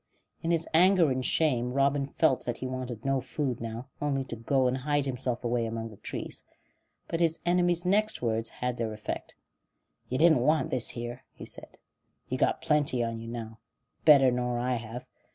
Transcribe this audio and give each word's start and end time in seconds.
In 0.41 0.49
his 0.49 0.67
anger 0.73 1.11
and 1.11 1.23
shame 1.23 1.73
Robin 1.73 2.07
felt 2.07 2.43
that 2.45 2.57
he 2.57 2.65
wanted 2.65 3.05
no 3.05 3.21
food 3.21 3.61
now, 3.61 3.85
only 4.01 4.23
to 4.23 4.35
go 4.35 4.65
and 4.65 4.75
hide 4.77 5.05
himself 5.05 5.43
away 5.43 5.67
among 5.67 5.91
the 5.91 5.97
trees; 5.97 6.43
but 7.07 7.19
his 7.19 7.37
enemy's 7.45 7.85
next 7.85 8.19
words 8.19 8.49
had 8.49 8.77
their 8.77 8.93
effect. 8.93 9.35
"You 10.09 10.17
didn't 10.17 10.39
want 10.41 10.71
this 10.71 10.89
here," 10.89 11.23
he 11.35 11.45
said. 11.45 11.77
"You've 12.29 12.41
got 12.41 12.63
plenty 12.63 13.03
on 13.03 13.19
you 13.19 13.27
now. 13.27 13.59
Better 14.03 14.31
nor 14.31 14.57
I 14.57 14.73
have. 14.77 15.05